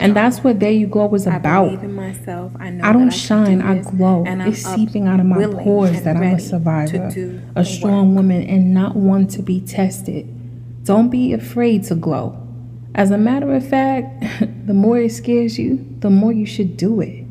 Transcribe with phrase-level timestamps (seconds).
[0.00, 1.64] And that's what There You Glow is about.
[1.64, 2.52] I believe in myself.
[2.58, 4.24] I know I don't shine, do I glow.
[4.26, 8.16] It's seeping out of my pores that I'm a survivor, a strong work.
[8.16, 10.26] woman, and not one to be tested.
[10.84, 12.46] Don't be afraid to glow.
[12.94, 14.24] As a matter of fact,
[14.66, 17.26] the more it scares you, the more you should do it.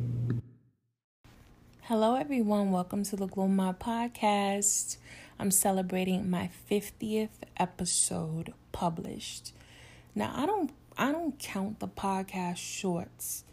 [1.81, 2.71] Hello, everyone.
[2.71, 4.97] Welcome to the Glow Mobb podcast.
[5.39, 9.54] I'm celebrating my 50th episode published.
[10.13, 10.70] Now, I don't
[11.00, 13.46] I don't count the podcast shorts.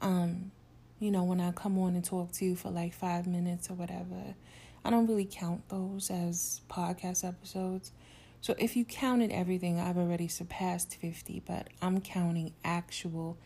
[0.00, 0.52] Um,
[1.00, 3.74] you know, when I come on and talk to you for like 5 minutes or
[3.74, 4.36] whatever.
[4.84, 7.90] I don't really count those as podcast episodes.
[8.40, 13.36] So if you counted everything, I've already surpassed 50, but I'm counting actual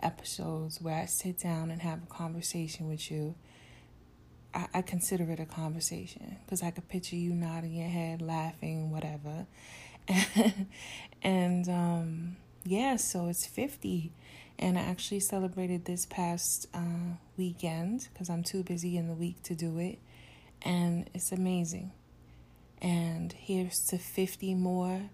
[0.00, 3.36] episodes where I sit down and have a conversation with you.
[4.52, 8.90] I, I consider it a conversation because I could picture you nodding your head, laughing,
[8.90, 9.46] whatever.
[11.22, 14.12] and um, yeah, so it's 50.
[14.58, 19.42] And I actually celebrated this past uh, weekend because I'm too busy in the week
[19.44, 19.98] to do it.
[20.62, 21.92] And it's amazing.
[22.80, 25.10] And here's to 50 more,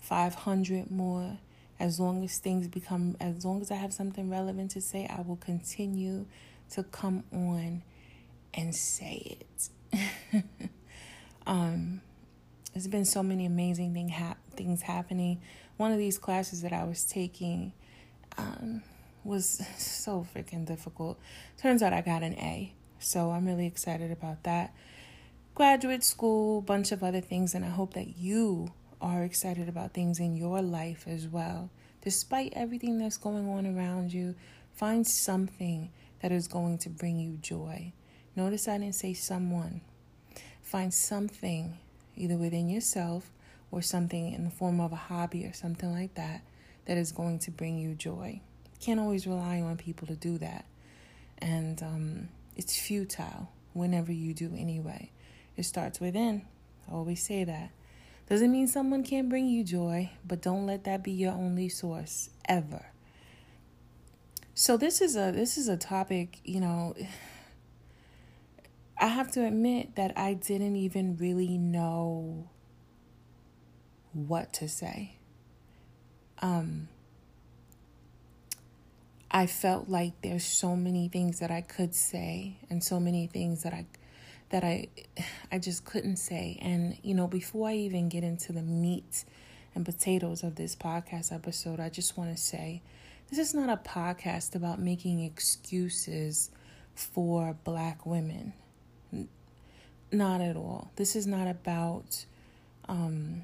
[0.00, 1.38] 500 more.
[1.80, 5.22] As long as things become, as long as I have something relevant to say, I
[5.22, 6.26] will continue
[6.70, 7.82] to come on
[8.54, 9.38] and say
[9.92, 10.04] it.
[11.46, 12.00] um,
[12.72, 15.40] there's been so many amazing thing hap- things happening.
[15.76, 17.72] One of these classes that I was taking
[18.38, 18.82] um,
[19.24, 21.18] was so freaking difficult.
[21.58, 24.74] Turns out I got an A, so I'm really excited about that.
[25.54, 30.18] Graduate school, bunch of other things, and I hope that you are excited about things
[30.18, 31.70] in your life as well.
[32.02, 34.34] Despite everything that's going on around you,
[34.72, 37.92] find something that is going to bring you joy.
[38.34, 39.80] Notice I didn't say someone.
[40.62, 41.78] Find something
[42.16, 43.30] either within yourself
[43.74, 46.42] or something in the form of a hobby or something like that
[46.84, 48.40] that is going to bring you joy.
[48.80, 50.64] Can't always rely on people to do that.
[51.38, 55.10] And um, it's futile whenever you do anyway.
[55.56, 56.42] It starts within.
[56.88, 57.70] I always say that.
[58.28, 62.30] Doesn't mean someone can't bring you joy, but don't let that be your only source
[62.48, 62.86] ever.
[64.54, 66.94] So this is a this is a topic, you know,
[69.00, 72.48] I have to admit that I didn't even really know
[74.14, 75.16] what to say.
[76.40, 76.88] Um,
[79.30, 83.64] I felt like there's so many things that I could say and so many things
[83.64, 83.86] that I
[84.50, 84.88] that I
[85.50, 86.58] I just couldn't say.
[86.62, 89.24] And you know, before I even get into the meat
[89.74, 92.80] and potatoes of this podcast episode, I just want to say
[93.28, 96.50] this is not a podcast about making excuses
[96.94, 98.52] for black women.
[100.12, 100.92] Not at all.
[100.94, 102.24] This is not about
[102.88, 103.42] um,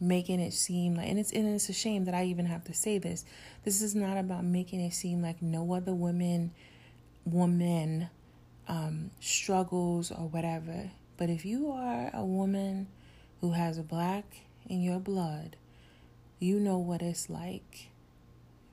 [0.00, 2.74] making it seem like, and it's and it's a shame that I even have to
[2.74, 3.24] say this.
[3.64, 6.52] This is not about making it seem like no other women,
[7.24, 8.08] woman,
[8.68, 10.90] um, struggles or whatever.
[11.16, 12.88] But if you are a woman
[13.40, 14.24] who has black
[14.68, 15.56] in your blood,
[16.38, 17.88] you know what it's like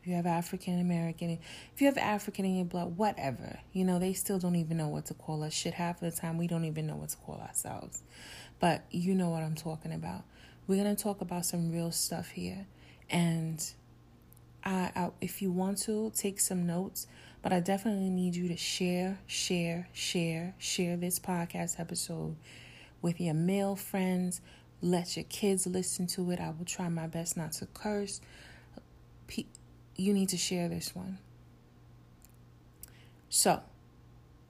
[0.02, 1.32] If you have African American,
[1.74, 4.88] if you have African in your blood, whatever, you know, they still don't even know
[4.88, 5.54] what to call us.
[5.54, 8.04] Shit, half of the time we don't even know what to call ourselves.
[8.60, 10.24] But you know what I'm talking about.
[10.68, 12.68] We're going to talk about some real stuff here.
[13.10, 13.64] And
[14.64, 17.08] I, I, if you want to, take some notes.
[17.42, 22.36] But I definitely need you to share, share, share, share this podcast episode
[23.02, 24.42] with your male friends.
[24.82, 26.40] Let your kids listen to it.
[26.40, 28.20] I will try my best not to curse
[29.98, 31.18] you need to share this one.
[33.30, 33.62] So,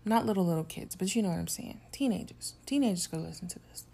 [0.05, 1.81] not little, little kids, but you know what I'm saying.
[1.91, 2.53] Teenagers.
[2.65, 3.85] Teenagers go listen to this.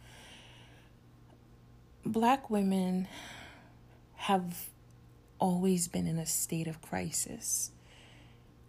[2.06, 3.08] Black women
[4.16, 4.70] have
[5.40, 7.72] always been in a state of crisis.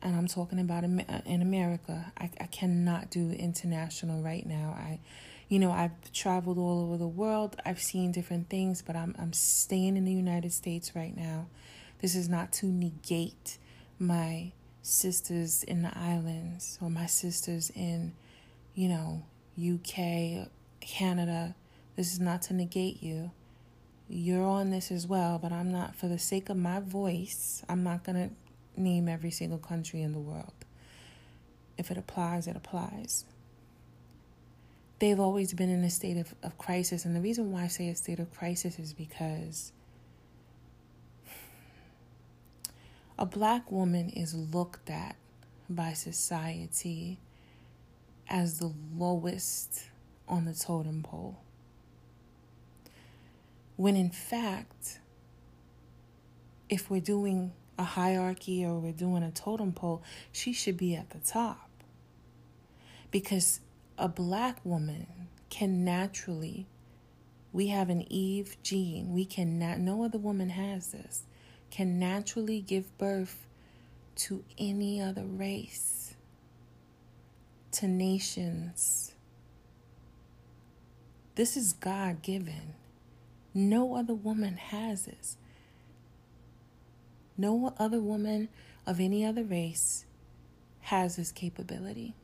[0.02, 2.12] And I'm talking about uh, in America.
[2.18, 4.76] I, I cannot do international right now.
[4.76, 5.00] I,
[5.48, 7.56] you know, I've traveled all over the world.
[7.64, 11.46] I've seen different things, but I'm I'm staying in the United States right now
[12.04, 13.56] this is not to negate
[13.98, 14.52] my
[14.82, 18.12] sisters in the islands or my sisters in,
[18.74, 19.24] you know,
[19.58, 20.50] UK,
[20.80, 21.54] Canada.
[21.96, 23.30] This is not to negate you.
[24.08, 27.82] You're on this as well, but I'm not, for the sake of my voice, I'm
[27.82, 30.52] not going to name every single country in the world.
[31.78, 33.24] If it applies, it applies.
[34.98, 37.04] They've always been in a state of, of crisis.
[37.04, 39.72] And the reason why I say a state of crisis is because
[43.18, 45.16] a black woman is looked at
[45.68, 47.18] by society
[48.28, 49.84] as the lowest
[50.28, 51.43] on the totem pole.
[53.76, 55.00] When in fact,
[56.68, 61.10] if we're doing a hierarchy or we're doing a totem pole, she should be at
[61.10, 61.68] the top.
[63.10, 63.60] Because
[63.98, 65.06] a black woman
[65.50, 66.66] can naturally,
[67.52, 71.22] we have an Eve gene, we can not, no other woman has this,
[71.70, 73.46] can naturally give birth
[74.16, 76.14] to any other race,
[77.72, 79.14] to nations.
[81.34, 82.74] This is God given.
[83.54, 85.36] No other woman has this.
[87.38, 88.48] No other woman
[88.86, 90.04] of any other race
[90.82, 92.14] has this capability.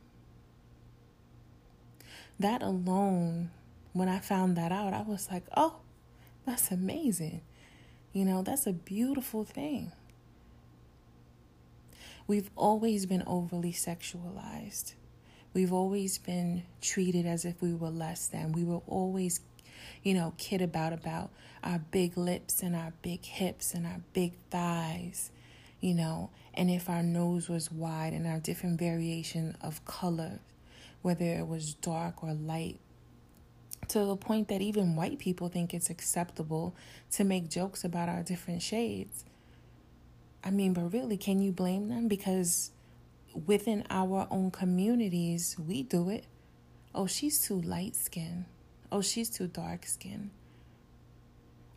[2.39, 3.51] That alone,
[3.93, 5.77] when I found that out, I was like, oh,
[6.45, 7.41] that's amazing.
[8.13, 9.91] You know, that's a beautiful thing.
[12.27, 14.93] We've always been overly sexualized.
[15.53, 18.53] We've always been treated as if we were less than.
[18.53, 19.41] We were always,
[20.03, 21.31] you know, kid about about
[21.63, 25.31] our big lips and our big hips and our big thighs,
[25.79, 30.39] you know, and if our nose was wide and our different variation of color,
[31.01, 32.79] whether it was dark or light,
[33.87, 36.75] to the point that even white people think it's acceptable
[37.11, 39.25] to make jokes about our different shades.
[40.43, 42.07] I mean, but really, can you blame them?
[42.07, 42.71] Because
[43.45, 46.25] within our own communities, we do it.
[46.93, 48.45] Oh, she's too light skinned.
[48.91, 50.31] Oh, she's too dark skinned.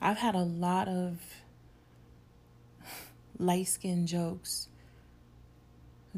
[0.00, 1.18] I've had a lot of
[3.38, 4.68] light skinned jokes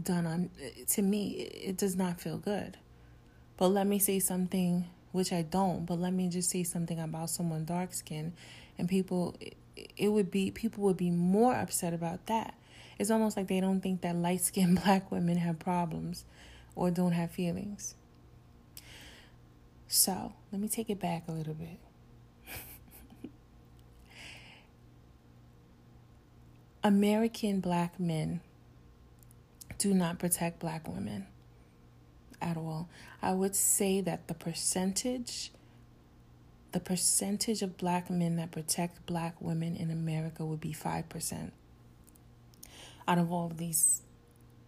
[0.00, 0.50] done on
[0.86, 2.76] to me it does not feel good.
[3.56, 7.30] But let me say something which i don't but let me just say something about
[7.30, 8.34] someone dark skinned
[8.76, 9.34] and people
[9.96, 12.54] it would be people would be more upset about that.
[12.98, 16.24] It's almost like they don't think that light skinned black women have problems
[16.74, 17.94] or don't have feelings
[19.88, 21.78] so let me take it back a little bit
[26.84, 28.40] American black men
[29.78, 31.26] do not protect black women
[32.40, 32.88] at all.
[33.22, 35.50] I would say that the percentage
[36.72, 41.50] the percentage of black men that protect black women in America would be 5%.
[43.08, 44.02] Out of all of these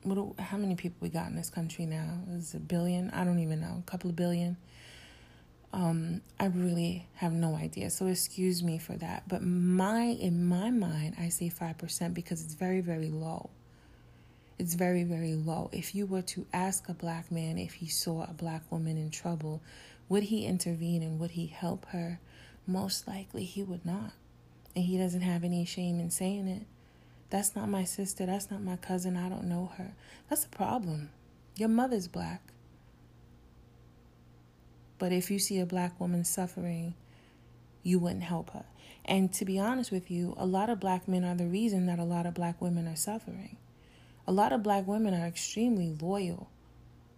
[0.05, 2.21] what how many people we got in this country now?
[2.31, 3.11] Is a billion?
[3.11, 3.83] I don't even know.
[3.87, 4.57] A couple of billion.
[5.73, 7.91] Um, I really have no idea.
[7.91, 9.29] So excuse me for that.
[9.29, 13.51] But my in my mind, I say 5% because it's very, very low.
[14.59, 15.71] It's very, very low.
[15.73, 19.11] If you were to ask a black man if he saw a black woman in
[19.11, 19.63] trouble,
[20.09, 22.19] would he intervene and would he help her?
[22.67, 24.13] Most likely he would not.
[24.75, 26.67] And he doesn't have any shame in saying it.
[27.31, 28.27] That's not my sister.
[28.27, 29.17] That's not my cousin.
[29.17, 29.93] I don't know her.
[30.29, 31.11] That's a problem.
[31.57, 32.43] Your mother's black.
[34.99, 36.95] But if you see a black woman suffering,
[37.83, 38.65] you wouldn't help her.
[39.05, 41.99] And to be honest with you, a lot of black men are the reason that
[41.99, 43.57] a lot of black women are suffering.
[44.27, 46.51] A lot of black women are extremely loyal.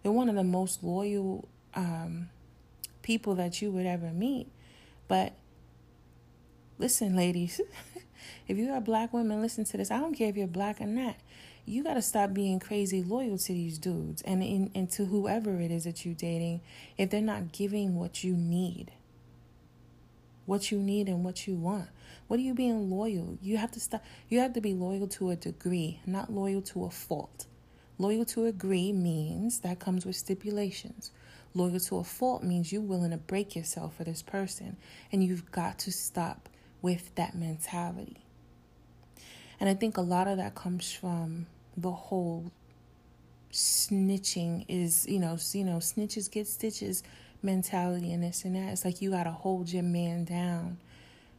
[0.01, 2.29] They're one of the most loyal um,
[3.01, 4.47] people that you would ever meet.
[5.07, 5.33] But
[6.79, 7.59] listen, ladies,
[8.47, 9.91] if you are black women, listen to this.
[9.91, 11.15] I don't care if you're black or not
[11.65, 15.59] you got to stop being crazy loyal to these dudes and, in, and to whoever
[15.59, 16.61] it is that you're dating
[16.97, 18.91] if they're not giving what you need.
[20.45, 21.89] What you need and what you want.
[22.27, 23.37] What are you being loyal?
[23.41, 24.03] You have to stop.
[24.27, 27.45] You have to be loyal to a degree, not loyal to a fault.
[27.97, 31.11] Loyal to a degree means that comes with stipulations.
[31.53, 34.77] Loyal to a fault means you're willing to break yourself for this person,
[35.11, 36.49] and you've got to stop
[36.81, 38.23] with that mentality.
[39.59, 41.45] And I think a lot of that comes from
[41.81, 42.51] the whole
[43.51, 47.03] snitching is, you know, you know, snitches get stitches
[47.43, 48.71] mentality and this and that.
[48.71, 50.77] It's like you gotta hold your man down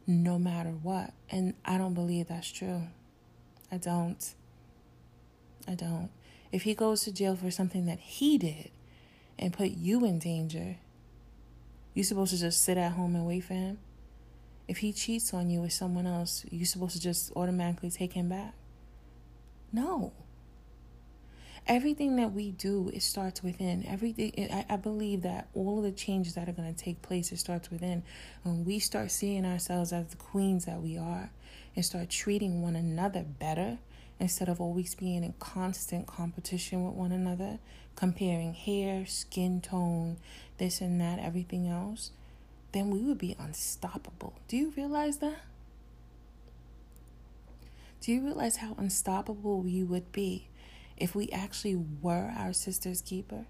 [0.05, 1.13] no matter what.
[1.29, 2.83] And I don't believe that's true.
[3.71, 4.33] I don't.
[5.67, 6.09] I don't.
[6.51, 8.69] If he goes to jail for something that he did
[9.39, 10.77] and put you in danger,
[11.93, 13.79] you supposed to just sit at home and wait for him?
[14.67, 18.29] If he cheats on you with someone else, you supposed to just automatically take him
[18.29, 18.53] back?
[19.71, 20.13] No.
[21.65, 23.85] Everything that we do, it starts within.
[23.87, 27.31] Everything, I, I believe that all of the changes that are going to take place,
[27.31, 28.03] it starts within.
[28.43, 31.31] When we start seeing ourselves as the queens that we are
[31.75, 33.77] and start treating one another better
[34.19, 37.59] instead of always being in constant competition with one another,
[37.95, 40.17] comparing hair, skin tone,
[40.57, 42.11] this and that, everything else
[42.73, 44.33] then we would be unstoppable.
[44.47, 45.37] Do you realize that?
[48.01, 50.49] Do you realize how unstoppable we would be
[50.97, 53.45] if we actually were our sister's keeper?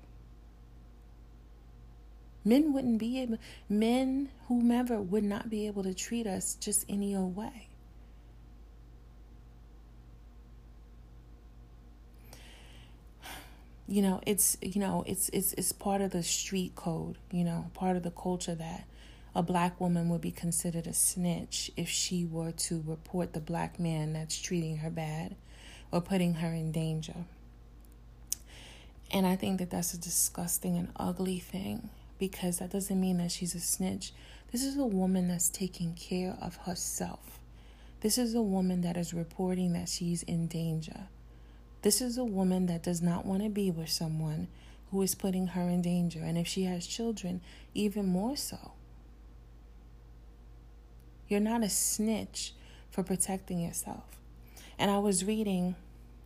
[2.45, 3.37] Men wouldn't be able,
[3.69, 7.67] men, whomever, would not be able to treat us just any old way.
[13.87, 17.69] You know, it's you know, it's it's it's part of the street code, you know,
[17.73, 18.85] part of the culture that
[19.35, 23.79] a black woman would be considered a snitch if she were to report the black
[23.79, 25.35] man that's treating her bad
[25.91, 27.25] or putting her in danger.
[29.13, 33.31] And I think that that's a disgusting and ugly thing because that doesn't mean that
[33.31, 34.11] she's a snitch.
[34.51, 37.39] This is a woman that's taking care of herself.
[38.01, 41.07] This is a woman that is reporting that she's in danger.
[41.83, 44.47] This is a woman that does not want to be with someone
[44.89, 46.19] who is putting her in danger.
[46.19, 47.41] And if she has children,
[47.73, 48.71] even more so.
[51.27, 52.53] You're not a snitch
[52.89, 54.03] for protecting yourself.
[54.77, 55.75] And I was reading,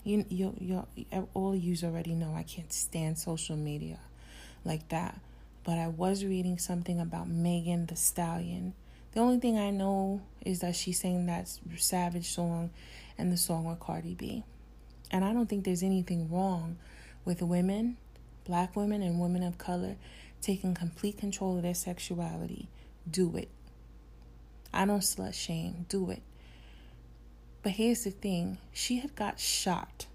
[0.07, 3.99] you, you, you, all you already know I can't stand social media
[4.63, 5.19] like that.
[5.65, 8.73] But I was reading something about Megan Thee Stallion.
[9.11, 12.69] The only thing I know is that she sang that Savage song
[13.17, 14.43] and the song with Cardi B.
[15.11, 16.77] And I don't think there's anything wrong
[17.25, 17.97] with women,
[18.45, 19.97] black women, and women of color
[20.41, 22.69] taking complete control of their sexuality.
[23.09, 23.49] Do it.
[24.73, 25.85] I don't slut shame.
[25.89, 26.21] Do it.
[27.67, 30.05] But here's the thing she had got shot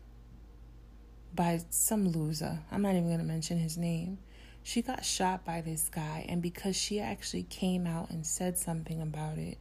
[1.34, 2.60] by some loser.
[2.70, 4.16] I'm not even going to mention his name.
[4.62, 9.02] She got shot by this guy, and because she actually came out and said something
[9.02, 9.58] about it,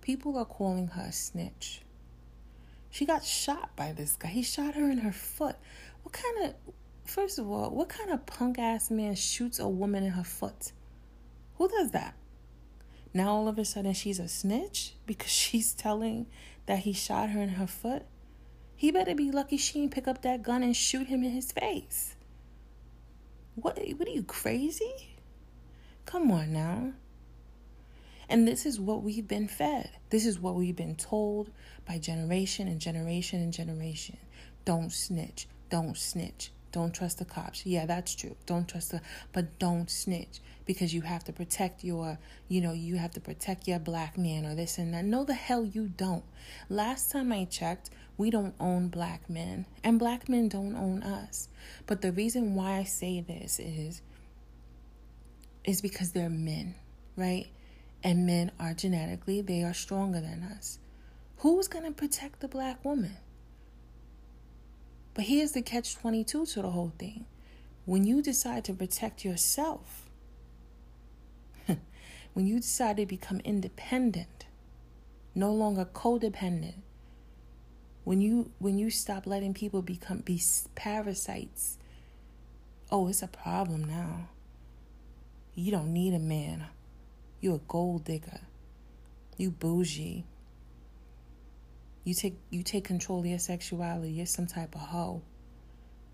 [0.00, 1.82] people are calling her a snitch.
[2.88, 4.28] She got shot by this guy.
[4.28, 5.56] He shot her in her foot.
[6.02, 6.54] What kind of,
[7.04, 10.72] first of all, what kind of punk ass man shoots a woman in her foot?
[11.56, 12.14] Who does that?
[13.12, 16.24] Now all of a sudden she's a snitch because she's telling
[16.66, 18.04] that he shot her in her foot.
[18.76, 21.52] He better be lucky she didn't pick up that gun and shoot him in his
[21.52, 22.16] face.
[23.54, 25.16] What what are you crazy?
[26.06, 26.92] Come on now.
[28.28, 29.90] And this is what we've been fed.
[30.10, 31.50] This is what we've been told
[31.86, 34.16] by generation and generation and generation.
[34.64, 35.46] Don't snitch.
[35.70, 36.50] Don't snitch.
[36.74, 37.64] Don't trust the cops.
[37.64, 38.34] Yeah, that's true.
[38.46, 39.00] Don't trust the
[39.32, 43.68] but don't snitch because you have to protect your, you know, you have to protect
[43.68, 45.04] your black man or this and that.
[45.04, 46.24] No the hell you don't.
[46.68, 51.48] Last time I checked, we don't own black men and black men don't own us.
[51.86, 54.02] But the reason why I say this is
[55.64, 56.74] is because they're men,
[57.16, 57.46] right?
[58.04, 60.78] and men are genetically they are stronger than us
[61.38, 63.16] who's going to protect the black woman
[65.14, 67.24] but here's the catch 22 to the whole thing
[67.86, 70.04] when you decide to protect yourself
[72.34, 74.46] when you decide to become independent
[75.34, 76.82] no longer codependent
[78.04, 80.40] when you when you stop letting people become be
[80.74, 81.78] parasites
[82.90, 84.28] oh it's a problem now
[85.54, 86.66] you don't need a man
[87.44, 88.40] You're a gold digger.
[89.36, 90.24] You bougie.
[92.04, 94.12] You take you take control of your sexuality.
[94.12, 95.22] You're some type of hoe.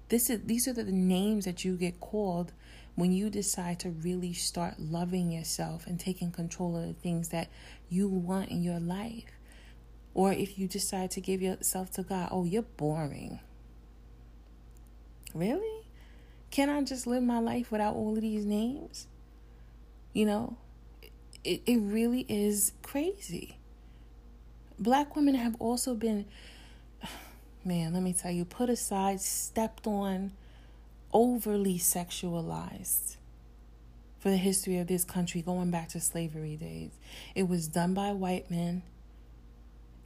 [0.08, 2.52] This is these are the names that you get called
[2.94, 7.48] when you decide to really start loving yourself and taking control of the things that
[7.88, 9.30] you want in your life.
[10.14, 13.40] Or if you decide to give yourself to God, oh, you're boring.
[15.32, 15.86] Really?
[16.50, 19.06] Can I just live my life without all of these names?
[20.12, 20.56] You know,
[21.44, 23.59] it, it really is crazy.
[24.80, 26.24] Black women have also been,
[27.64, 30.32] man, let me tell you, put aside, stepped on,
[31.12, 33.16] overly sexualized
[34.18, 36.92] for the history of this country going back to slavery days.
[37.34, 38.82] It was done by white men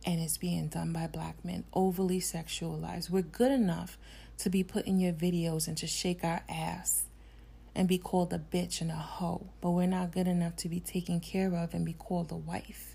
[0.05, 3.11] and it's being done by black men, overly sexualized.
[3.11, 3.97] We're good enough
[4.39, 7.05] to be put in your videos and to shake our ass
[7.75, 10.81] and be called a bitch and a hoe, but we're not good enough to be
[10.81, 12.94] taken care of and be called a wife.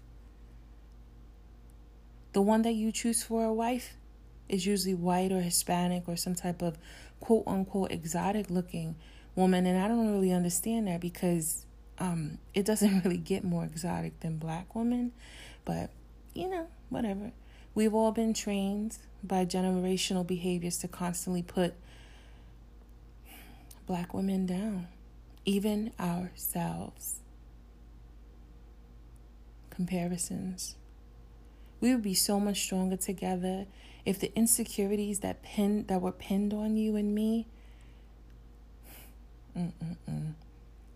[2.33, 3.95] The one that you choose for a wife
[4.47, 6.77] is usually white or Hispanic or some type of
[7.19, 8.95] quote unquote exotic looking
[9.35, 11.65] woman, and I don't really understand that because
[11.99, 15.11] um, it doesn't really get more exotic than black women,
[15.65, 15.91] but
[16.33, 17.31] you know, whatever.
[17.75, 21.73] We've all been trained by generational behaviors to constantly put
[23.85, 24.87] black women down,
[25.45, 27.19] even ourselves.
[29.69, 30.75] Comparisons.
[31.81, 33.65] We would be so much stronger together
[34.05, 37.47] if the insecurities that pinned that were pinned on you and me.
[39.57, 40.33] Mm-mm-mm,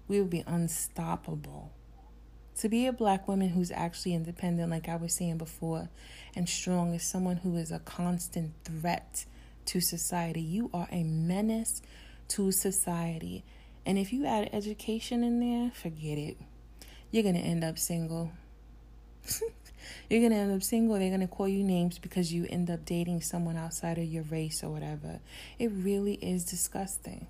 [0.08, 1.72] we would be unstoppable.
[2.58, 5.90] To be a black woman who's actually independent, like I was saying before,
[6.36, 9.26] and strong is someone who is a constant threat
[9.66, 10.42] to society.
[10.42, 11.82] You are a menace
[12.30, 13.44] to society.
[13.86, 16.38] And if you add education in there, forget it.
[17.12, 18.32] You're going to end up single.
[20.10, 20.98] You're going to end up single.
[20.98, 24.24] They're going to call you names because you end up dating someone outside of your
[24.24, 25.20] race or whatever.
[25.60, 27.28] It really is disgusting.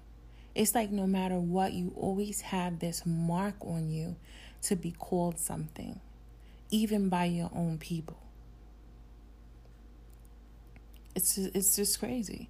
[0.56, 4.16] It's like no matter what, you always have this mark on you
[4.64, 6.00] to be called something,
[6.70, 8.18] even by your own people.
[11.16, 12.50] It's just, it's just crazy.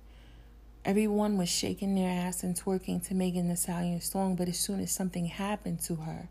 [0.85, 4.81] Everyone was shaking their ass and twerking to Megan Thee Stallion song, but as soon
[4.81, 6.27] as something happened to her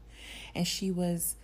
[0.55, 1.37] and she was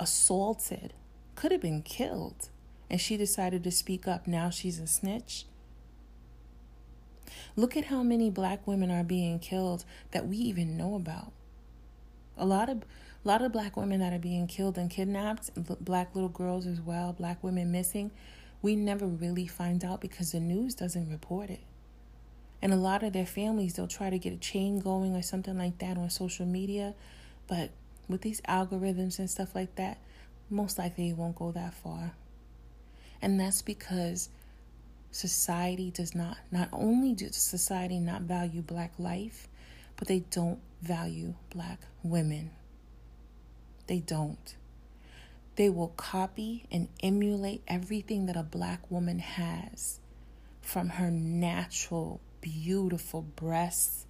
[0.00, 0.92] assaulted,
[1.38, 2.48] could have been killed,
[2.90, 5.46] and she decided to speak up, now she's a snitch.
[7.54, 11.30] Look at how many black women are being killed that we even know about.
[12.36, 12.78] A lot of
[13.24, 15.50] a lot of black women that are being killed and kidnapped,
[15.84, 18.10] black little girls as well, black women missing,
[18.60, 21.60] we never really find out because the news doesn't report it.
[22.60, 25.56] And a lot of their families, they'll try to get a chain going or something
[25.56, 26.94] like that on social media.
[27.46, 27.70] But
[28.08, 29.98] with these algorithms and stuff like that,
[30.50, 32.12] most likely it won't go that far.
[33.20, 34.28] And that's because
[35.10, 39.48] society does not, not only does society not value black life,
[39.96, 42.50] but they don't value black women.
[43.86, 44.54] They don't.
[45.56, 49.98] They will copy and emulate everything that a black woman has
[50.60, 54.06] from her natural beautiful breasts,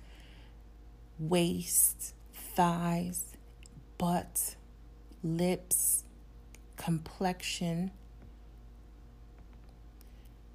[1.18, 3.36] waist, thighs,
[3.96, 4.56] butt,
[5.22, 6.04] lips,
[6.78, 7.90] complexion.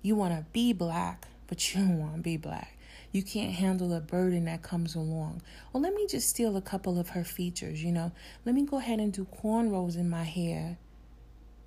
[0.01, 2.77] You want to be black, but you don't want to be black.
[3.11, 5.43] You can't handle the burden that comes along.
[5.71, 8.11] Well, let me just steal a couple of her features, you know.
[8.43, 10.79] Let me go ahead and do cornrows in my hair.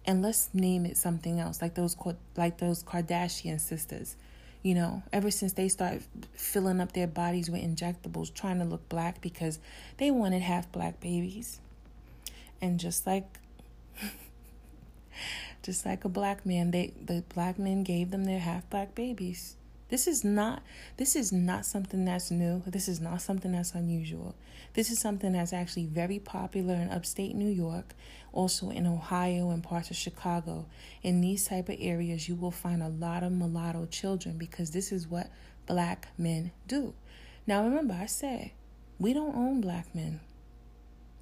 [0.04, 1.96] And let's name it something else, like those
[2.36, 4.16] like those Kardashian sisters.
[4.62, 6.02] You know, ever since they started
[6.34, 9.60] filling up their bodies with injectables, trying to look black because
[9.98, 11.60] they wanted half black babies.
[12.60, 13.38] And just like
[15.62, 19.56] just like a black man, they the black men gave them their half black babies.
[19.88, 20.62] This is not
[20.96, 22.62] this is not something that's new.
[22.66, 24.34] This is not something that's unusual.
[24.74, 27.94] This is something that's actually very popular in upstate New York,
[28.32, 30.66] also in Ohio and parts of Chicago.
[31.02, 34.90] In these type of areas, you will find a lot of mulatto children because this
[34.92, 35.30] is what
[35.66, 36.94] black men do.
[37.46, 38.50] Now remember I said,
[38.98, 40.20] we don't own black men.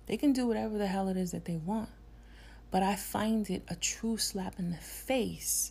[0.07, 1.91] They can do whatever the hell it is that they want.
[2.75, 5.71] But I find it a true slap in the face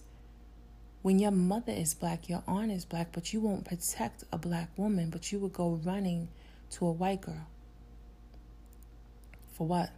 [1.02, 4.70] when your mother is black, your aunt is black, but you won't protect a black
[4.78, 6.30] woman, but you would go running
[6.70, 7.46] to a white girl.
[9.52, 9.90] For what?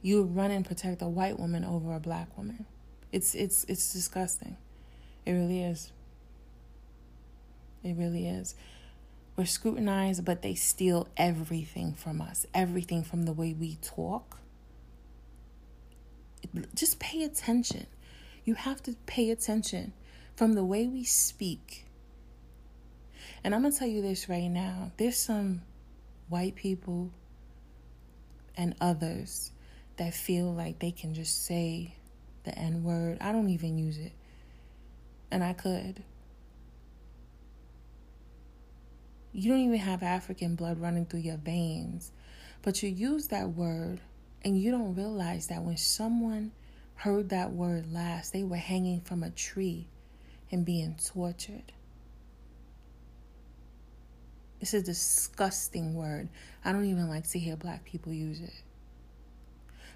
[0.00, 2.64] You would run and protect a white woman over a black woman.
[3.12, 4.56] It's it's it's disgusting.
[5.26, 5.92] It really is.
[7.84, 8.54] It really is.
[9.36, 12.46] We're scrutinized, but they steal everything from us.
[12.54, 14.38] Everything from the way we talk.
[16.74, 17.86] Just pay attention.
[18.44, 19.92] You have to pay attention
[20.36, 21.86] from the way we speak.
[23.42, 25.62] And I'm going to tell you this right now there's some
[26.28, 27.10] white people
[28.56, 29.50] and others
[29.96, 31.94] that feel like they can just say
[32.44, 33.18] the N word.
[33.20, 34.12] I don't even use it.
[35.30, 36.02] And I could.
[39.32, 42.10] You don't even have African blood running through your veins,
[42.62, 44.00] but you use that word
[44.46, 46.52] and you don't realize that when someone
[46.94, 49.88] heard that word last, they were hanging from a tree
[50.52, 51.72] and being tortured.
[54.60, 56.28] It's a disgusting word.
[56.64, 58.54] I don't even like to hear black people use it.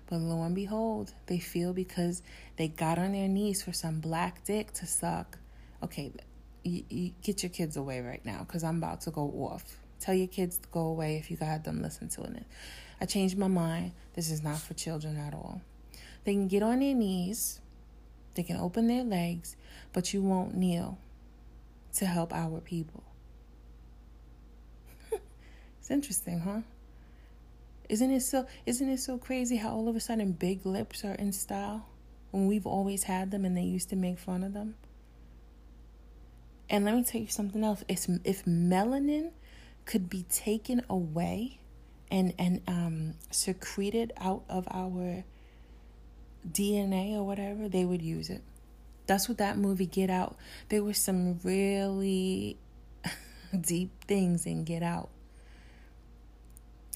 [0.09, 2.21] But lo and behold, they feel because
[2.57, 5.39] they got on their knees for some black dick to suck.
[5.81, 6.11] Okay,
[7.23, 9.63] get your kids away right now because I'm about to go off.
[10.01, 12.43] Tell your kids to go away if you got them listen to it.
[13.01, 13.93] I changed my mind.
[14.15, 15.63] This is not for children at all.
[16.25, 17.61] They can get on their knees,
[18.35, 19.57] they can open their legs,
[19.93, 20.99] but you won't kneel
[21.95, 23.03] to help our people.
[25.79, 26.61] it's interesting, huh?
[27.89, 31.15] Isn't it so isn't it so crazy how all of a sudden big lips are
[31.15, 31.87] in style
[32.31, 34.77] when we've always had them and they used to make fun of them?
[36.69, 37.83] And let me tell you something else.
[37.89, 39.33] It's, if melanin
[39.87, 41.59] could be taken away
[42.11, 45.25] and and um, secreted out of our
[46.51, 48.43] DNA or whatever, they would use it.
[49.07, 50.37] That's what that movie Get Out.
[50.69, 52.59] There were some really
[53.61, 55.11] deep things in Get Out.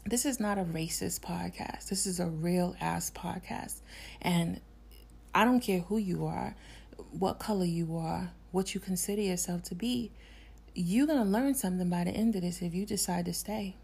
[0.06, 1.88] This is not a racist podcast.
[1.88, 3.80] This is a real ass podcast.
[4.20, 4.60] And
[5.34, 6.54] I don't care who you are,
[7.10, 10.12] what color you are, what you consider yourself to be.
[10.74, 13.76] You're going to learn something by the end of this if you decide to stay.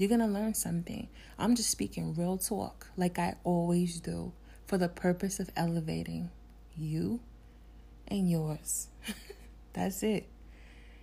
[0.00, 1.08] You're going to learn something.
[1.38, 4.32] I'm just speaking real talk like I always do
[4.66, 6.30] for the purpose of elevating
[6.74, 7.20] you
[8.08, 8.88] and yours.
[9.74, 10.26] That's it.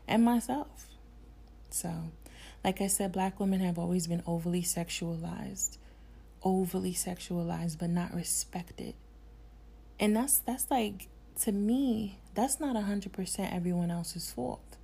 [0.07, 0.87] And myself.
[1.69, 2.09] So,
[2.63, 5.77] like I said, black women have always been overly sexualized.
[6.41, 8.95] Overly sexualized, but not respected.
[9.99, 11.07] And that's that's like
[11.41, 14.77] to me, that's not 100% everyone else's fault.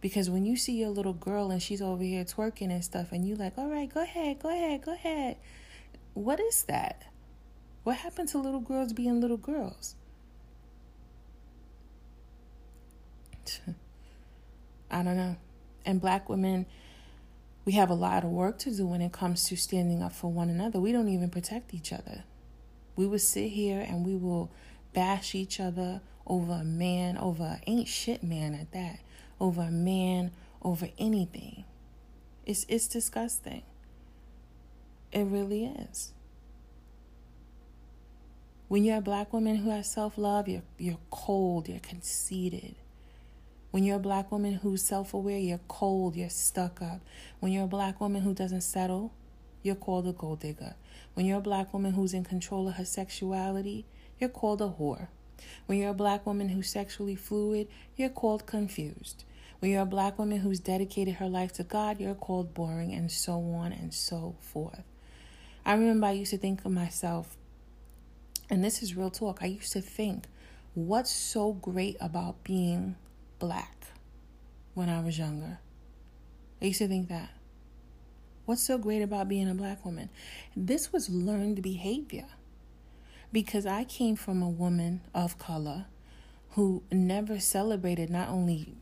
[0.00, 3.26] Because when you see your little girl and she's over here twerking and stuff, and
[3.26, 5.36] you like, all right, go ahead, go ahead, go ahead.
[6.14, 7.04] What is that?
[7.82, 9.96] What happened to little girls being little girls?
[14.90, 15.36] I don't know.
[15.84, 16.66] And black women,
[17.64, 20.30] we have a lot of work to do when it comes to standing up for
[20.30, 20.80] one another.
[20.80, 22.24] We don't even protect each other.
[22.96, 24.50] We will sit here and we will
[24.92, 29.00] bash each other over a man, over a ain't shit man at that,
[29.40, 31.64] over a man, over anything.
[32.46, 33.62] It's it's disgusting.
[35.12, 36.12] It really is.
[38.68, 42.74] When you're a black woman who has self love, you're you're cold, you're conceited.
[43.70, 47.00] When you're a black woman who's self aware, you're cold, you're stuck up.
[47.40, 49.12] When you're a black woman who doesn't settle,
[49.62, 50.74] you're called a gold digger.
[51.14, 53.86] When you're a black woman who's in control of her sexuality,
[54.18, 55.08] you're called a whore.
[55.66, 59.24] When you're a black woman who's sexually fluid, you're called confused.
[59.58, 63.10] When you're a black woman who's dedicated her life to God, you're called boring, and
[63.10, 64.84] so on and so forth.
[65.66, 67.36] I remember I used to think of myself,
[68.48, 70.24] and this is real talk, I used to think,
[70.74, 72.96] what's so great about being
[73.38, 73.88] black
[74.74, 75.58] when I was younger?
[76.62, 77.30] I used to think that.
[78.46, 80.08] What's so great about being a black woman?
[80.56, 82.28] This was learned behavior
[83.32, 85.86] because I came from a woman of color
[86.52, 88.74] who never celebrated not only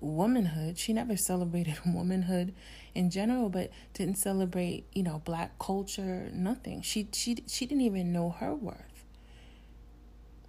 [0.00, 2.54] womanhood, she never celebrated womanhood
[2.94, 6.82] in general, but didn't celebrate, you know, black culture, nothing.
[6.82, 9.04] She she she didn't even know her worth.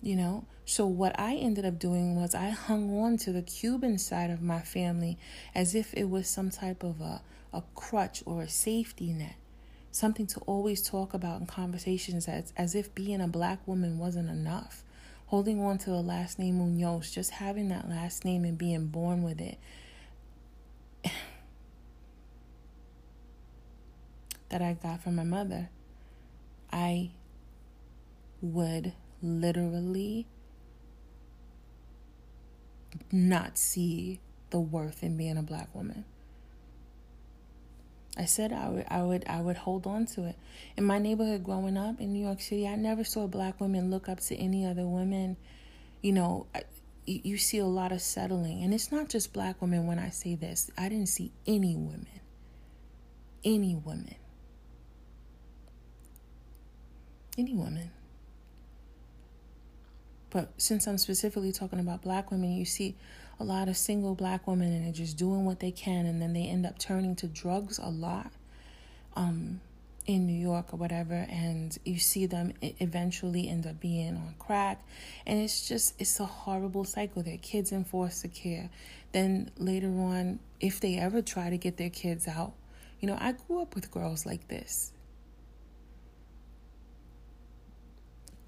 [0.01, 0.45] You know?
[0.65, 4.41] So what I ended up doing was I hung on to the Cuban side of
[4.41, 5.17] my family
[5.53, 9.35] as if it was some type of a, a crutch or a safety net
[9.91, 14.29] something to always talk about in conversations as, as if being a black woman wasn't
[14.29, 14.83] enough.
[15.29, 19.21] Holding on to the last name Munoz, just having that last name and being born
[19.21, 19.59] with it.
[24.49, 25.69] that I got from my mother,
[26.73, 27.11] I
[28.41, 30.25] would literally
[33.11, 36.05] not see the worth in being a black woman.
[38.19, 40.35] I said I would I would I would hold on to it.
[40.75, 44.09] In my neighborhood growing up in New York City, I never saw black women look
[44.09, 45.37] up to any other women.
[46.01, 46.47] You know,
[47.05, 50.09] you, you see a lot of settling, and it's not just black women when I
[50.09, 50.69] say this.
[50.77, 52.19] I didn't see any women.
[53.45, 54.15] Any women.
[57.37, 57.91] Any women.
[60.29, 62.97] But since I'm specifically talking about black women, you see
[63.39, 66.33] a lot of single black women and they're just doing what they can and then
[66.33, 68.31] they end up turning to drugs a lot
[69.15, 69.61] um,
[70.05, 71.25] in New York or whatever.
[71.29, 74.81] And you see them eventually end up being on crack.
[75.25, 77.23] And it's just it's a horrible cycle.
[77.23, 78.69] Their kids in foster care.
[79.11, 82.53] Then later on if they ever try to get their kids out
[82.99, 84.91] you know I grew up with girls like this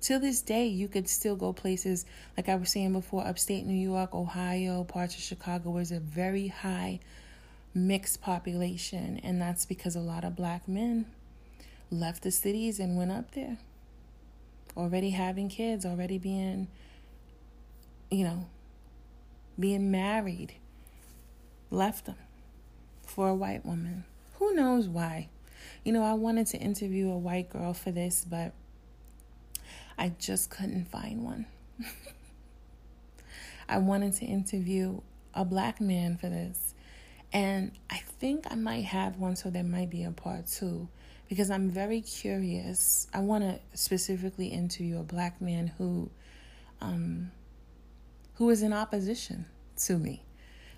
[0.02, 3.74] to this day, you could still go places like I was saying before, upstate New
[3.74, 7.00] York, Ohio, parts of Chicago, where there's a very high
[7.74, 11.06] mixed population, and that's because a lot of black men
[11.90, 13.58] left the cities and went up there,
[14.76, 16.68] already having kids, already being,
[18.10, 18.46] you know,
[19.60, 20.54] being married,
[21.70, 22.16] left them
[23.06, 24.04] for a white woman.
[24.40, 25.30] Who knows why?
[25.84, 28.54] You know, I wanted to interview a white girl for this, but
[30.02, 31.46] I just couldn't find one.
[33.70, 35.00] I wanted to interview
[35.36, 36.74] a black man for this.
[37.32, 40.90] And I think I might have one, so there might be a part two
[41.30, 43.06] because I'm very curious.
[43.14, 46.10] I want to specifically interview a black man who,
[46.82, 47.30] um,
[48.38, 49.46] who is in opposition
[49.86, 50.24] to me.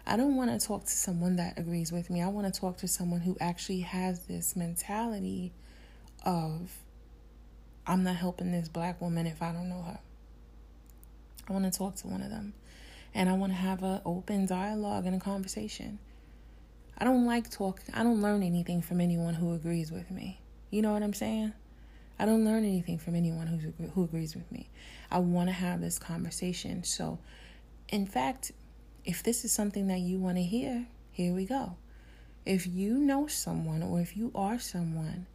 [0.06, 2.22] I don't want to talk to someone that agrees with me.
[2.22, 5.54] I want to talk to someone who actually has this mentality
[6.26, 6.83] of
[7.86, 10.00] I'm not helping this black woman if I don't know her.
[11.50, 12.54] I want to talk to one of them.
[13.14, 16.00] And I want to have an open dialogue and a conversation.
[16.98, 17.94] I don't like talking.
[17.94, 20.40] I don't learn anything from anyone who agrees with me.
[20.70, 21.54] You know what I'm saying?
[22.18, 24.70] I don't learn anything from anyone who's, who agrees with me.
[25.12, 26.84] I want to have this conversation.
[26.84, 27.20] So,
[27.90, 28.52] in fact,
[29.04, 31.76] if this is something that you want to hear, here we go.
[32.46, 35.28] If you know someone or if you are someone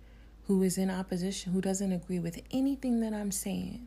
[0.49, 3.87] who is in opposition, who doesn't agree with anything that I'm saying,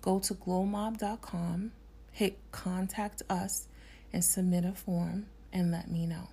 [0.00, 1.72] go to glowmobb.com,
[2.12, 3.66] hit contact us,
[4.12, 6.28] and submit a form and let me know.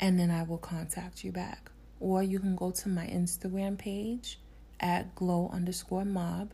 [0.00, 1.70] And then I will contact you back.
[2.00, 4.38] Or you can go to my Instagram page
[4.80, 6.52] at glow underscore mob,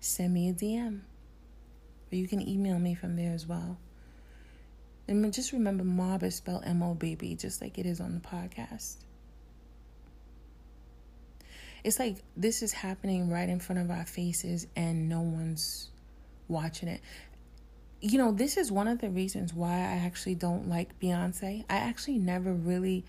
[0.00, 1.00] send me a DM.
[2.10, 3.78] Or you can email me from there as well.
[5.06, 8.14] And just remember, mob is spelled M O B B, just like it is on
[8.14, 8.96] the podcast.
[11.84, 15.90] It's like this is happening right in front of our faces and no one's
[16.48, 17.00] watching it.
[18.00, 21.64] You know, this is one of the reasons why I actually don't like Beyonce.
[21.68, 23.04] I actually never really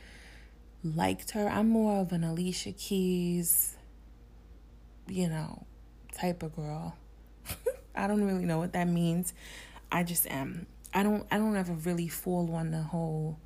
[0.84, 1.48] liked her.
[1.48, 3.76] I'm more of an Alicia Keys,
[5.08, 5.66] you know,
[6.14, 6.96] type of girl.
[7.96, 9.34] I don't really know what that means.
[9.92, 10.68] I just am.
[10.94, 13.38] I don't I don't ever really fall on the whole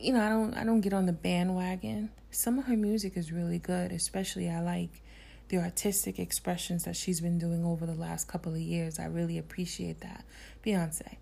[0.00, 2.10] you know, I don't I don't get on the bandwagon.
[2.30, 5.02] Some of her music is really good, especially I like
[5.48, 8.98] the artistic expressions that she's been doing over the last couple of years.
[8.98, 10.24] I really appreciate that.
[10.64, 11.16] Beyonce.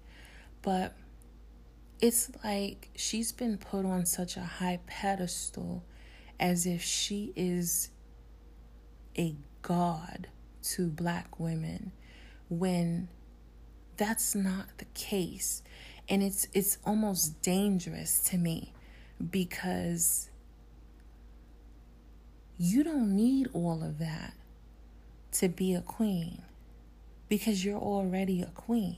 [0.62, 0.94] But
[2.00, 5.85] it's like she's been put on such a high pedestal
[6.38, 7.90] as if she is
[9.18, 10.28] a god
[10.62, 11.92] to black women
[12.48, 13.09] when
[13.96, 15.62] that's not the case
[16.11, 18.75] and it's it's almost dangerous to me
[19.31, 20.29] because
[22.59, 24.35] you don't need all of that
[25.33, 26.42] to be a queen
[27.31, 28.96] because you're already a queen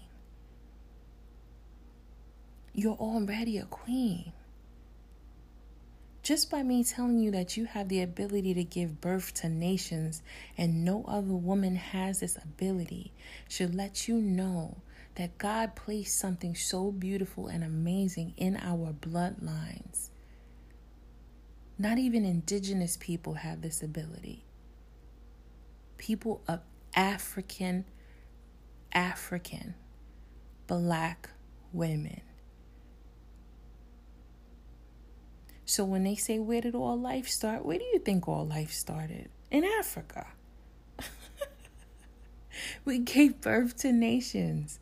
[2.75, 4.33] you're already a queen.
[6.23, 10.23] Just by me telling you that you have the ability to give birth to nations
[10.57, 13.13] and no other woman has this ability
[13.49, 14.77] should let you know
[15.17, 20.09] that God placed something so beautiful and amazing in our bloodlines.
[21.79, 24.45] Not even indigenous people have this ability.
[25.99, 26.61] People of
[26.95, 27.85] African,
[28.93, 29.75] African,
[30.67, 31.31] black
[31.73, 32.23] women
[35.73, 37.65] So when they say, Where did all life start?
[37.65, 39.31] Where do you think all life started?
[39.51, 40.27] In Africa.
[42.85, 44.79] we gave birth to nations.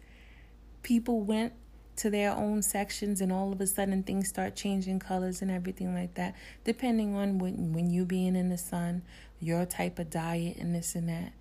[0.90, 1.52] People went
[1.94, 5.94] to their own sections and all of a sudden things start changing colors and everything
[5.94, 9.02] like that depending on when when you being in the sun
[9.38, 11.32] your type of diet and this and that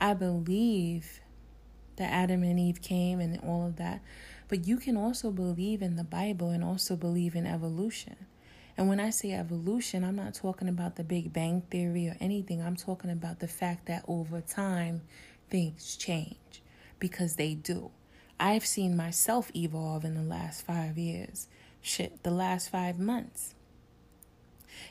[0.00, 1.20] i believe
[1.94, 4.00] that adam and eve came and all of that
[4.48, 8.16] but you can also believe in the bible and also believe in evolution
[8.78, 12.62] and when I say evolution, I'm not talking about the Big Bang Theory or anything.
[12.62, 15.02] I'm talking about the fact that over time,
[15.50, 16.62] things change
[17.00, 17.90] because they do.
[18.40, 21.48] I've seen myself evolve in the last five years.
[21.80, 23.54] Shit, the last five months.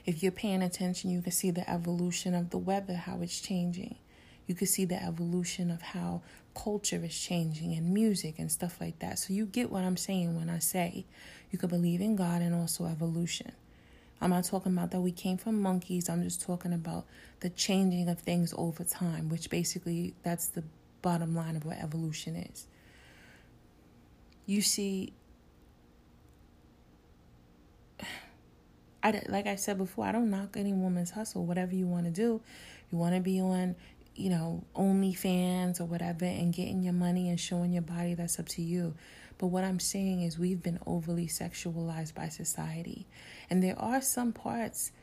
[0.05, 3.95] If you're paying attention, you can see the evolution of the weather, how it's changing.
[4.47, 6.21] You can see the evolution of how
[6.55, 9.19] culture is changing and music and stuff like that.
[9.19, 11.05] So you get what I'm saying when I say
[11.51, 13.51] you can believe in God and also evolution.
[14.19, 16.10] I'm not talking about that we came from monkeys.
[16.10, 17.05] I'm just talking about
[17.41, 20.63] the changing of things over time, which basically that's the
[21.01, 22.67] bottom line of what evolution is.
[24.47, 25.12] You see,
[29.03, 31.45] I, like I said before, I don't knock any woman's hustle.
[31.45, 32.41] Whatever you want to do,
[32.89, 33.75] you want to be on,
[34.15, 38.47] you know, OnlyFans or whatever and getting your money and showing your body, that's up
[38.49, 38.95] to you.
[39.38, 43.05] But what I'm saying is, we've been overly sexualized by society.
[43.49, 44.93] And there are some parts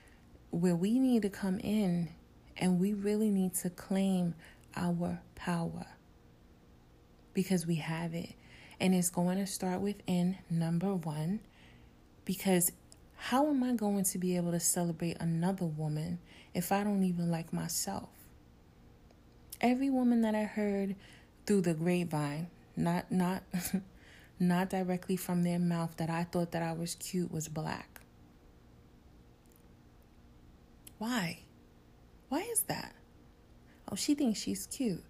[0.51, 2.09] where we need to come in
[2.57, 4.35] and we really need to claim
[4.75, 5.87] our power
[7.35, 8.31] because we have it.
[8.81, 11.41] And it's going to start within number one
[12.25, 12.73] because
[13.17, 16.19] how am I going to be able to celebrate another woman
[16.53, 18.11] if I don't even like myself?
[19.61, 20.97] Every woman that I heard
[21.47, 23.43] through the grapevine, not not
[24.41, 28.01] not directly from their mouth that I thought that I was cute was black.
[30.99, 31.41] Why?
[32.29, 32.95] Why is that?
[33.91, 35.05] Oh, she thinks she's cute.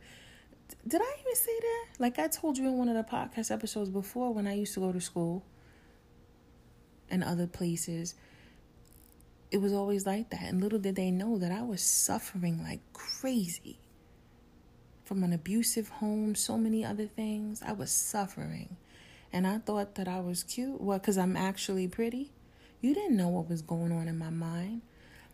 [0.86, 1.86] Did I even say that?
[1.98, 4.80] Like I told you in one of the podcast episodes before when I used to
[4.80, 5.44] go to school
[7.08, 8.14] and other places,
[9.50, 10.42] it was always like that.
[10.42, 13.78] And little did they know that I was suffering like crazy
[15.04, 17.62] from an abusive home, so many other things.
[17.62, 18.76] I was suffering.
[19.32, 20.80] And I thought that I was cute.
[20.80, 22.32] What, because I'm actually pretty?
[22.80, 24.82] You didn't know what was going on in my mind.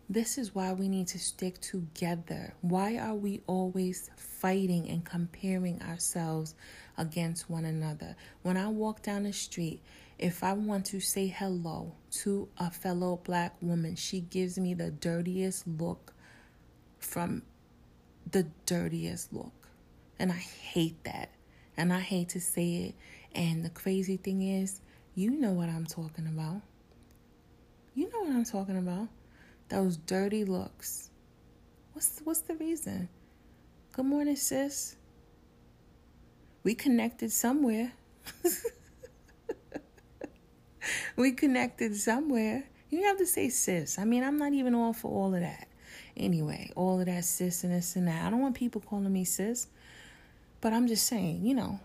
[0.09, 2.53] This is why we need to stick together.
[2.61, 6.53] Why are we always fighting and comparing ourselves
[6.97, 8.15] against one another?
[8.41, 9.81] When I walk down the street,
[10.19, 14.91] if I want to say hello to a fellow black woman, she gives me the
[14.91, 16.13] dirtiest look
[16.99, 17.43] from
[18.29, 19.69] the dirtiest look.
[20.19, 21.29] And I hate that.
[21.77, 22.95] And I hate to say it.
[23.33, 24.81] And the crazy thing is,
[25.15, 26.61] you know what I'm talking about.
[27.95, 29.07] You know what I'm talking about.
[29.71, 31.09] Those dirty looks.
[31.93, 33.07] What's what's the reason?
[33.93, 34.97] Good morning, sis.
[36.61, 37.93] We connected somewhere.
[41.15, 42.65] we connected somewhere.
[42.89, 43.97] You have to say sis.
[43.97, 45.69] I mean, I'm not even all for all of that.
[46.17, 48.25] Anyway, all of that sis and this and that.
[48.25, 49.67] I don't want people calling me sis.
[50.59, 51.79] But I'm just saying, you know,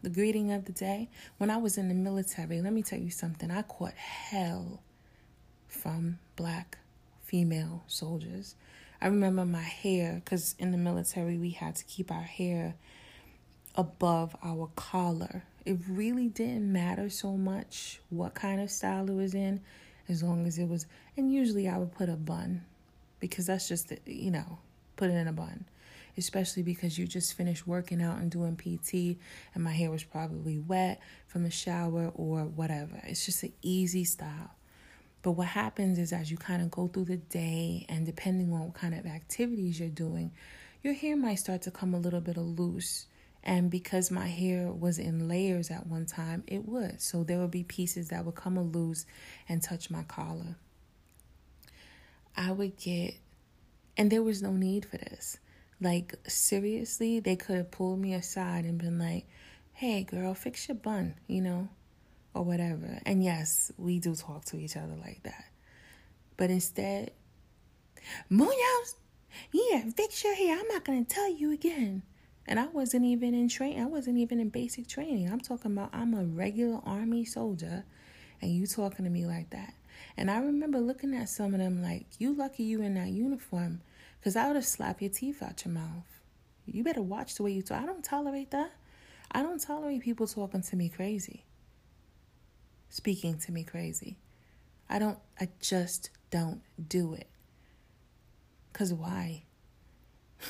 [0.00, 1.10] the greeting of the day.
[1.36, 3.50] When I was in the military, let me tell you something.
[3.50, 4.80] I caught hell
[5.68, 6.78] from black
[7.32, 8.56] female soldiers.
[9.00, 12.74] I remember my hair, because in the military, we had to keep our hair
[13.74, 15.44] above our collar.
[15.64, 19.62] It really didn't matter so much what kind of style it was in,
[20.10, 20.84] as long as it was.
[21.16, 22.66] And usually I would put a bun,
[23.18, 24.58] because that's just, you know,
[24.96, 25.64] put it in a bun
[26.18, 29.18] especially because you just finished working out and doing PT
[29.54, 33.00] and my hair was probably wet from the shower or whatever.
[33.04, 34.50] It's just an easy style.
[35.22, 38.66] But what happens is as you kind of go through the day and depending on
[38.66, 40.32] what kind of activities you're doing,
[40.82, 43.06] your hair might start to come a little bit loose.
[43.44, 47.00] And because my hair was in layers at one time, it would.
[47.00, 49.06] So there would be pieces that would come loose
[49.48, 50.56] and touch my collar.
[52.36, 53.14] I would get,
[53.96, 55.38] and there was no need for this.
[55.80, 59.26] Like, seriously, they could have pulled me aside and been like,
[59.72, 61.68] hey, girl, fix your bun, you know,
[62.34, 63.00] or whatever.
[63.04, 65.44] And yes, we do talk to each other like that.
[66.36, 67.12] But instead,
[68.28, 68.96] Munoz,
[69.52, 70.58] yeah, fix your hair.
[70.58, 72.02] I'm not going to tell you again.
[72.46, 73.80] And I wasn't even in train.
[73.80, 75.30] I wasn't even in basic training.
[75.30, 77.84] I'm talking about I'm a regular army soldier,
[78.40, 79.74] and you talking to me like that.
[80.16, 83.80] And I remember looking at some of them like, you lucky you in that uniform
[84.18, 86.06] because I would have slapped your teeth out your mouth.
[86.66, 87.82] You better watch the way you talk.
[87.82, 88.72] I don't tolerate that.
[89.30, 91.44] I don't tolerate people talking to me crazy,
[92.92, 94.18] speaking to me crazy.
[94.88, 97.26] I don't, I just don't do it.
[98.70, 99.44] Because why?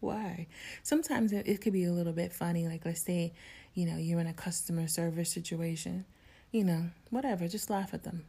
[0.00, 0.46] why?
[0.82, 2.66] Sometimes it, it could be a little bit funny.
[2.66, 3.34] Like, let's say,
[3.74, 6.06] you know, you're in a customer service situation,
[6.50, 8.24] you know, whatever, just laugh at them.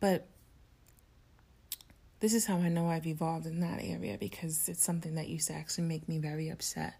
[0.00, 0.26] But
[2.18, 5.46] this is how I know I've evolved in that area because it's something that used
[5.48, 6.94] to actually make me very upset.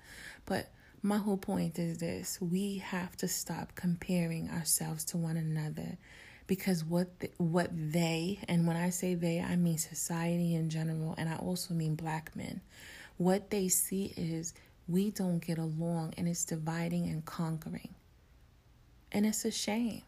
[0.47, 0.71] But
[1.03, 2.41] my whole point is this.
[2.41, 5.99] We have to stop comparing ourselves to one another
[6.47, 11.15] because what the, what they and when I say they I mean society in general
[11.19, 12.61] and I also mean black men.
[13.17, 14.55] What they see is
[14.89, 17.95] we don't get along and it's dividing and conquering.
[19.13, 20.03] And it's a shame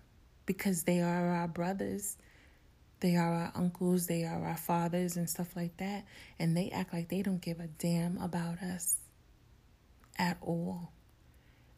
[0.47, 2.17] because they are our brothers
[3.01, 6.05] they are our uncles, they are our fathers, and stuff like that.
[6.39, 9.00] And they act like they don't give a damn about us
[10.21, 10.93] at all.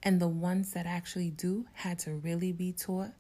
[0.03, 3.13] And the ones that actually do had to really be taught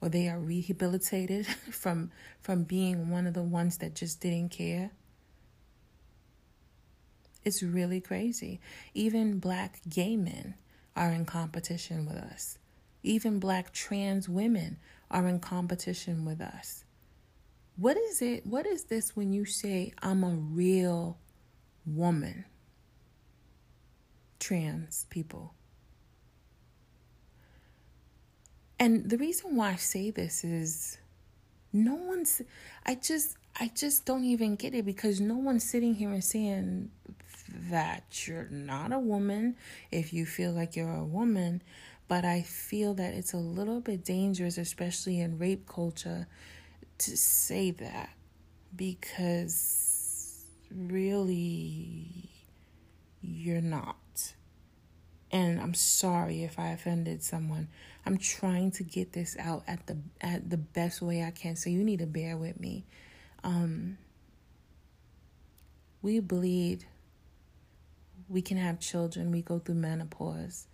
[0.00, 4.90] or they are rehabilitated from from being one of the ones that just didn't care.
[7.44, 8.60] It's really crazy.
[8.94, 10.54] Even black gay men
[10.96, 12.58] are in competition with us.
[13.02, 14.78] Even black trans women
[15.10, 16.84] are in competition with us.
[17.76, 18.46] What is it?
[18.46, 21.18] What is this when you say, I'm a real
[21.84, 22.44] woman?
[24.52, 25.54] Trans people.
[28.78, 30.98] And the reason why I say this is
[31.72, 32.42] no one's,
[32.84, 36.90] I just, I just don't even get it because no one's sitting here and saying
[37.70, 39.56] that you're not a woman
[39.90, 41.62] if you feel like you're a woman.
[42.06, 46.26] But I feel that it's a little bit dangerous, especially in rape culture,
[46.98, 48.10] to say that
[48.76, 52.28] because really
[53.22, 53.96] you're not.
[55.32, 57.68] And I'm sorry if I offended someone.
[58.04, 61.56] I'm trying to get this out at the at the best way I can.
[61.56, 62.84] So you need to bear with me.
[63.42, 63.96] Um,
[66.02, 66.84] we bleed.
[68.28, 69.32] We can have children.
[69.32, 70.66] We go through menopause.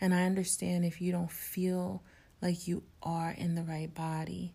[0.00, 2.02] And I understand if you don't feel
[2.40, 4.52] like you are in the right body.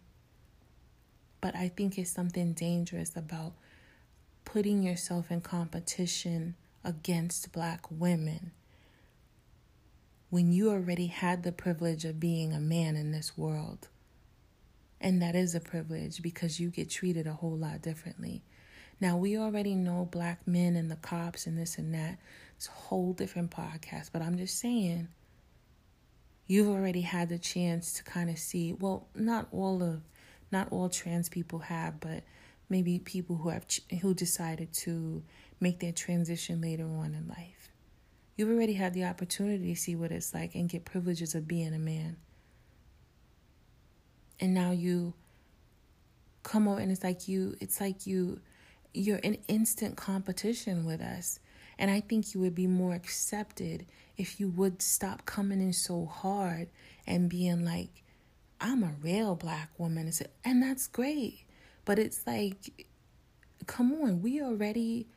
[1.39, 3.53] But I think it's something dangerous about
[4.43, 8.51] putting yourself in competition against black women
[10.29, 13.87] when you already had the privilege of being a man in this world.
[14.99, 18.43] And that is a privilege because you get treated a whole lot differently.
[18.99, 22.17] Now, we already know black men and the cops and this and that.
[22.55, 25.07] It's a whole different podcast, but I'm just saying,
[26.47, 30.01] you've already had the chance to kind of see, well, not all of,
[30.51, 32.23] not all trans people have, but
[32.69, 33.65] maybe people who have,
[34.01, 35.23] who decided to
[35.59, 37.56] make their transition later on in life.
[38.37, 41.73] You've already had the opportunity to see what it's like and get privileges of being
[41.73, 42.17] a man.
[44.39, 45.15] And now you
[46.43, 48.39] come over and it's like you, it's like you,
[48.93, 51.39] you're in instant competition with us.
[51.79, 56.05] And I think you would be more accepted if you would stop coming in so
[56.05, 56.69] hard
[57.07, 58.03] and being like,
[58.61, 60.11] I'm a real black woman.
[60.45, 61.45] And that's great.
[61.85, 62.85] But it's like,
[63.65, 65.07] come on, we already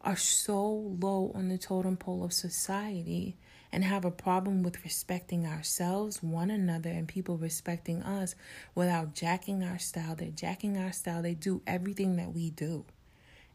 [0.00, 0.64] are so
[1.00, 3.36] low on the totem pole of society
[3.72, 8.34] and have a problem with respecting ourselves, one another, and people respecting us
[8.74, 10.14] without jacking our style.
[10.14, 11.22] They're jacking our style.
[11.22, 12.84] They do everything that we do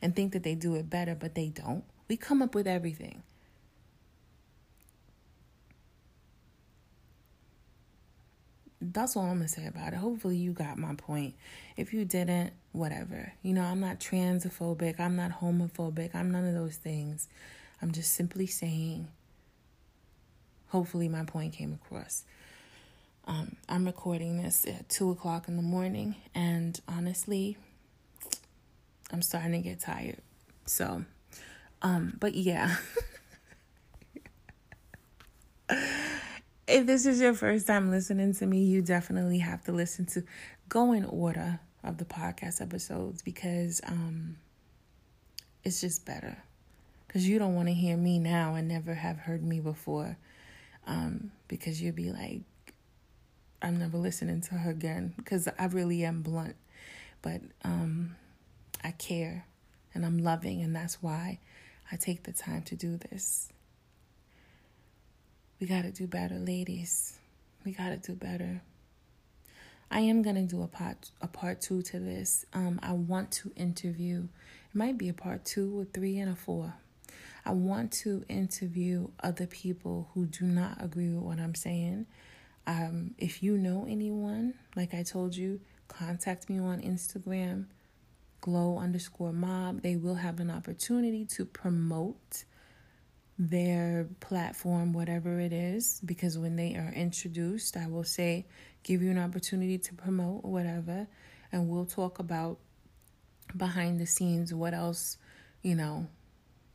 [0.02, 1.84] and think that they do it better, but they don't.
[2.08, 3.24] We come up with everything.
[8.92, 9.98] That's all I'm gonna say about it.
[9.98, 11.36] Hopefully, you got my point.
[11.78, 13.34] If you didn't, whatever.
[13.42, 17.28] You know, I'm not transphobic, I'm not homophobic, I'm none of those things.
[17.82, 19.08] I'm just simply saying,
[20.68, 22.26] hopefully, my point came across.
[23.26, 27.58] Um, I'm recording this at 2 o'clock in the morning, and honestly,
[29.12, 30.18] I'm starting to get tired.
[30.66, 31.06] So,
[31.82, 32.76] um, but yeah.
[36.74, 40.24] if this is your first time listening to me, you definitely have to listen to
[40.70, 44.38] go in order of the podcast episodes because um
[45.64, 46.38] it's just better.
[47.10, 50.18] Cuz you don't want to hear me now and never have heard me before.
[50.88, 52.42] Um because you'll be like
[53.62, 56.56] I'm never listening to her again because I really am blunt.
[57.22, 58.16] But um
[58.84, 59.46] I care
[59.94, 61.38] and I'm loving, and that's why
[61.92, 63.50] I take the time to do this.
[65.60, 67.18] We got to do better, ladies.
[67.66, 68.62] We got to do better.
[69.90, 72.46] I am going to do a part a part 2 to this.
[72.54, 74.28] Um I want to interview.
[74.74, 76.74] It might be a part 2 or 3 and a 4.
[77.46, 82.08] I want to interview other people who do not agree with what I'm saying.
[82.66, 87.66] Um, if you know anyone, like I told you, contact me on Instagram
[88.44, 92.44] glow underscore mob, they will have an opportunity to promote
[93.50, 98.46] their platform, whatever it is, because when they are introduced, I will say,
[98.84, 101.08] give you an opportunity to promote whatever,
[101.52, 102.60] and we'll talk about
[103.56, 105.18] behind the scenes what else,
[105.62, 106.08] you know,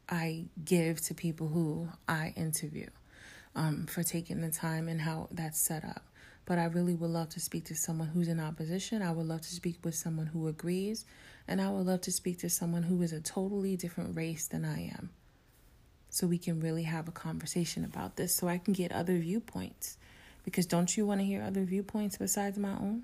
[0.08, 2.88] I give to people who I interview
[3.54, 6.04] um, for taking the time and how that's set up.
[6.46, 9.02] But I really would love to speak to someone who's in opposition.
[9.02, 11.04] I would love to speak with someone who agrees.
[11.46, 14.64] And I would love to speak to someone who is a totally different race than
[14.64, 15.10] I am.
[16.10, 19.98] So we can really have a conversation about this so I can get other viewpoints.
[20.44, 23.02] Because don't you want to hear other viewpoints besides my own?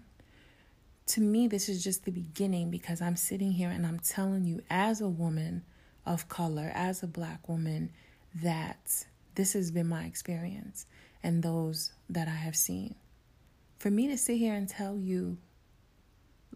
[1.09, 4.63] To me, this is just the beginning because I'm sitting here and I'm telling you,
[4.71, 5.63] as a woman
[6.07, 7.91] of color, as a black woman,
[8.43, 10.87] that this has been my experience
[11.23, 12.95] and those that I have seen.
[13.79, 15.37] For me to sit here and tell you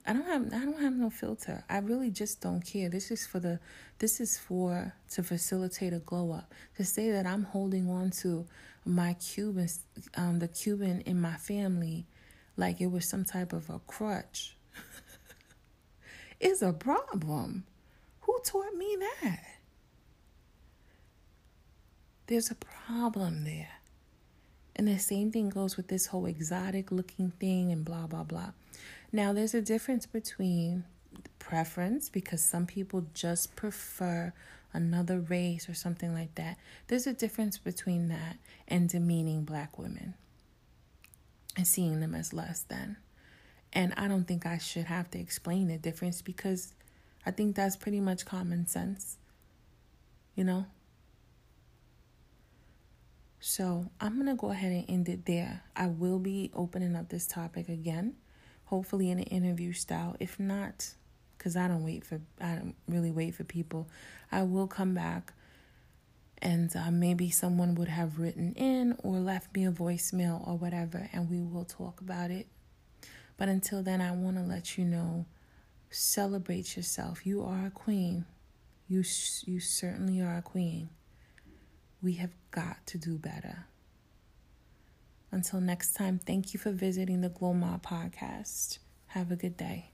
[0.07, 1.65] I don't have I don't have no filter.
[1.69, 2.89] I really just don't care.
[2.89, 3.61] This is for the
[3.99, 6.53] this is for to facilitate a glow up.
[6.77, 8.47] To say that I'm holding on to
[8.85, 9.69] my Cuban
[10.17, 12.07] um the Cuban in my family
[12.57, 14.57] like it was some type of a crutch
[16.41, 17.65] is a problem.
[18.23, 19.45] Who taught me that?
[22.27, 23.71] There's a problem there.
[24.77, 28.53] And the same thing goes with this whole exotic looking thing and blah blah blah.
[29.11, 30.85] Now, there's a difference between
[31.39, 34.33] preference because some people just prefer
[34.73, 36.59] another race or something like that.
[36.89, 38.37] There's a difference between that
[38.67, 40.15] and demeaning black women
[41.57, 42.99] and seeing them as less than.
[43.73, 46.75] And I don't think I should have to explain the difference because
[47.25, 49.17] I think that's pretty much common sense.
[50.35, 50.67] You know?
[53.41, 55.63] So I'm going to go ahead and end it there.
[55.75, 58.17] I will be opening up this topic again
[58.69, 60.17] hopefully in an interview style.
[60.21, 60.95] If not,
[61.37, 63.89] because I don't wait for I don't really wait for people,
[64.31, 65.33] I will come back
[66.41, 71.09] and uh, maybe someone would have written in or left me a voicemail or whatever,
[71.13, 72.47] and we will talk about it.
[73.37, 75.27] But until then, I want to let you know
[75.91, 77.27] celebrate yourself.
[77.27, 78.25] You are a queen.
[78.89, 79.03] You,
[79.45, 80.91] you certainly are a queen.
[82.03, 83.67] We have got to do better.
[85.31, 88.79] Until next time, thank you for visiting the Glow Mobb podcast.
[89.09, 89.93] Have a good day.